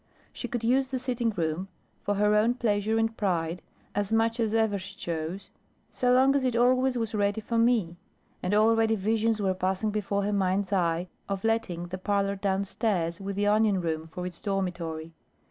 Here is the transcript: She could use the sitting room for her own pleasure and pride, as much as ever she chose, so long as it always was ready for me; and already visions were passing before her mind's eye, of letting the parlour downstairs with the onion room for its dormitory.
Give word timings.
She 0.33 0.47
could 0.47 0.63
use 0.63 0.87
the 0.87 0.97
sitting 0.97 1.29
room 1.29 1.67
for 2.01 2.15
her 2.15 2.33
own 2.33 2.55
pleasure 2.55 2.97
and 2.97 3.15
pride, 3.15 3.61
as 3.93 4.11
much 4.11 4.39
as 4.39 4.51
ever 4.51 4.79
she 4.79 4.95
chose, 4.95 5.51
so 5.91 6.11
long 6.11 6.35
as 6.35 6.43
it 6.43 6.55
always 6.55 6.97
was 6.97 7.13
ready 7.13 7.39
for 7.39 7.59
me; 7.59 7.97
and 8.41 8.55
already 8.55 8.95
visions 8.95 9.39
were 9.39 9.53
passing 9.53 9.91
before 9.91 10.23
her 10.23 10.33
mind's 10.33 10.73
eye, 10.73 11.07
of 11.29 11.43
letting 11.43 11.85
the 11.89 11.99
parlour 11.99 12.35
downstairs 12.35 13.21
with 13.21 13.35
the 13.35 13.45
onion 13.45 13.79
room 13.79 14.07
for 14.07 14.25
its 14.25 14.41
dormitory. 14.41 15.13